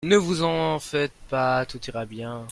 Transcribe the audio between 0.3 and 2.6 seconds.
en faites pas. Tout ira bien.